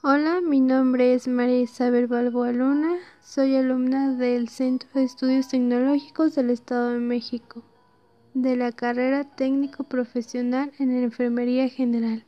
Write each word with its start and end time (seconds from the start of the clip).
Hola, 0.00 0.40
mi 0.40 0.60
nombre 0.60 1.12
es 1.12 1.26
María 1.26 1.58
Isabel 1.58 2.06
Balboa 2.06 2.52
Luna, 2.52 2.98
soy 3.20 3.56
alumna 3.56 4.12
del 4.14 4.48
Centro 4.48 4.88
de 4.94 5.02
Estudios 5.02 5.48
Tecnológicos 5.48 6.36
del 6.36 6.50
Estado 6.50 6.90
de 6.90 7.00
México, 7.00 7.64
de 8.32 8.54
la 8.54 8.70
carrera 8.70 9.24
técnico 9.24 9.82
profesional 9.82 10.70
en 10.78 10.96
Enfermería 10.96 11.68
General. 11.68 12.24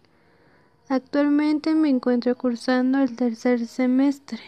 Actualmente 0.88 1.76
me 1.76 1.90
encuentro 1.90 2.37
cursando 2.37 2.98
el 2.98 3.14
tercer 3.14 3.64
semestre 3.69 4.40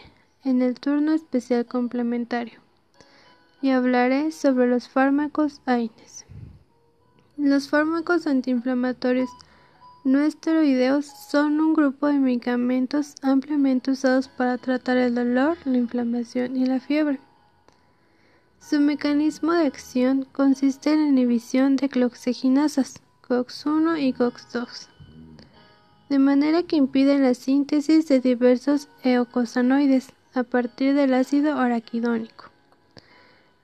en 0.42 0.60
el 0.60 0.80
turno 0.80 1.12
especial 1.12 1.64
complementario 1.64 2.58
y 3.60 3.70
hablaré 3.70 4.32
sobre 4.32 4.66
los 4.66 4.88
fármacos 4.88 5.60
AINES. 5.64 6.26
Los 7.36 7.68
fármacos 7.68 8.26
antiinflamatorios 8.26 9.30
no 10.04 10.20
esteroideos 10.20 11.06
son 11.06 11.60
un 11.60 11.74
grupo 11.74 12.08
de 12.08 12.18
medicamentos 12.18 13.14
ampliamente 13.22 13.92
usados 13.92 14.28
para 14.28 14.58
tratar 14.58 14.96
el 14.96 15.14
dolor, 15.14 15.56
la 15.64 15.78
inflamación 15.78 16.56
y 16.56 16.66
la 16.66 16.80
fiebre. 16.80 17.20
Su 18.58 18.80
mecanismo 18.80 19.52
de 19.52 19.66
acción 19.66 20.26
consiste 20.32 20.92
en 20.92 21.02
la 21.02 21.08
inhibición 21.08 21.76
de 21.76 21.88
cloxeginasas 21.88 23.00
COX-1 23.28 24.00
y 24.00 24.12
COX-2, 24.12 24.88
de 26.08 26.18
manera 26.18 26.62
que 26.62 26.76
impiden 26.76 27.22
la 27.22 27.34
síntesis 27.34 28.06
de 28.08 28.20
diversos 28.20 28.88
eocosanoides 29.02 30.12
a 30.34 30.42
partir 30.42 30.94
del 30.94 31.14
ácido 31.14 31.58
araquidónico. 31.58 32.51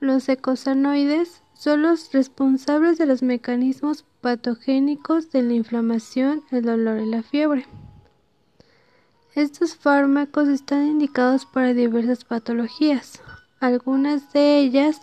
Los 0.00 0.28
ecosanoides 0.28 1.42
son 1.54 1.82
los 1.82 2.12
responsables 2.12 2.98
de 2.98 3.06
los 3.06 3.22
mecanismos 3.22 4.04
patogénicos 4.20 5.32
de 5.32 5.42
la 5.42 5.54
inflamación, 5.54 6.44
el 6.52 6.62
dolor 6.62 7.00
y 7.00 7.06
la 7.06 7.24
fiebre. 7.24 7.66
Estos 9.34 9.74
fármacos 9.74 10.46
están 10.46 10.86
indicados 10.86 11.46
para 11.46 11.74
diversas 11.74 12.24
patologías. 12.24 13.20
Algunas 13.58 14.32
de 14.32 14.58
ellas 14.58 15.02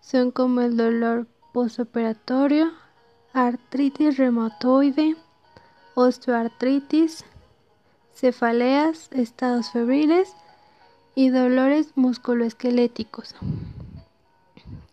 son 0.00 0.30
como 0.30 0.62
el 0.62 0.74
dolor 0.74 1.26
postoperatorio, 1.52 2.72
artritis 3.34 4.16
reumatoide, 4.16 5.16
osteoartritis, 5.94 7.26
cefaleas, 8.14 9.10
estados 9.12 9.70
febriles 9.70 10.34
y 11.14 11.28
dolores 11.28 11.92
musculoesqueléticos. 11.94 13.34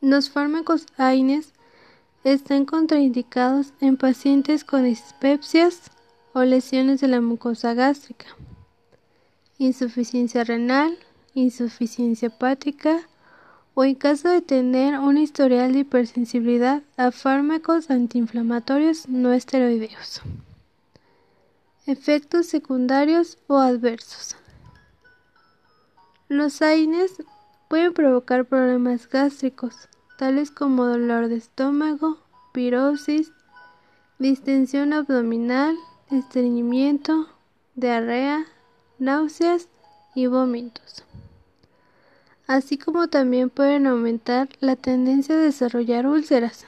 Los 0.08 0.30
fármacos 0.30 0.86
AINES 0.96 1.52
están 2.24 2.64
contraindicados 2.64 3.74
en 3.82 3.98
pacientes 3.98 4.64
con 4.64 4.86
dispepsias 4.86 5.92
o 6.32 6.44
lesiones 6.44 7.02
de 7.02 7.10
la 7.10 7.20
mucosa 7.20 7.74
gástrica, 7.74 8.28
insuficiencia 9.58 10.46
renal, 10.46 10.98
insuficiencia 11.34 12.28
hepática 12.28 13.02
o 13.74 13.84
en 13.84 13.96
caso 13.96 14.30
de 14.30 14.42
tener 14.42 14.98
un 14.98 15.18
historial 15.18 15.74
de 15.74 15.80
hipersensibilidad 15.80 16.84
a 16.96 17.12
fármacos 17.12 17.90
antiinflamatorios 17.90 19.10
no 19.10 19.34
esteroideos. 19.34 20.22
Efectos 21.86 22.46
secundarios 22.46 23.40
o 23.48 23.58
adversos. 23.58 24.38
Los 26.30 26.62
AINES 26.62 27.12
pueden 27.68 27.94
provocar 27.94 28.46
problemas 28.46 29.10
gástricos, 29.10 29.90
tales 30.18 30.52
como 30.52 30.86
dolor 30.86 31.30
de 31.30 31.36
estómago, 31.36 32.18
pirosis, 32.52 33.32
distensión 34.20 34.94
abdominal, 34.94 35.76
estreñimiento, 36.10 37.28
diarrea, 37.76 38.46
náuseas 38.98 39.70
y 40.16 40.26
vómitos. 40.26 41.04
Así 42.48 42.78
como 42.78 43.10
también 43.10 43.50
pueden 43.50 43.88
aumentar 43.88 44.50
la 44.60 44.76
tendencia 44.76 45.36
a 45.36 45.40
desarrollar 45.40 46.08
úlceras. 46.08 46.66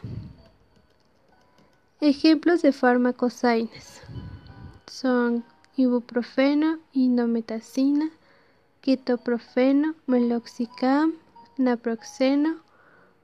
Ejemplos 2.01 2.61
de 2.61 2.71
fármacos 2.71 3.43
AINES 3.43 4.01
son 4.85 5.43
ibuprofeno, 5.75 6.79
indometacina, 6.93 8.09
ketoprofeno, 8.81 9.95
meloxicam, 10.05 11.13
naproxeno, 11.57 12.68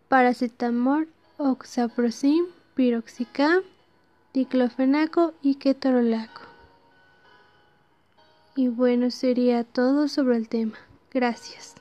paracetamol, 0.10 1.08
oxaprocin, 1.38 2.46
piroxicam, 2.76 3.62
diclofenaco 4.34 5.34
y 5.42 5.56
ketorolaco. 5.56 6.42
Y 8.56 8.70
bueno, 8.70 9.12
sería 9.12 9.64
todo 9.64 10.08
sobre 10.08 10.38
el 10.38 10.48
tema. 10.48 10.78
Gracias. 11.14 11.76